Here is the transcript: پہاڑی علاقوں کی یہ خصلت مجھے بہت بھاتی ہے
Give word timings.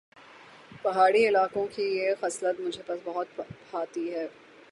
پہاڑی 0.81 1.27
علاقوں 1.27 1.65
کی 1.75 1.83
یہ 1.97 2.13
خصلت 2.21 2.59
مجھے 2.59 2.93
بہت 3.03 3.39
بھاتی 3.71 4.13
ہے 4.13 4.25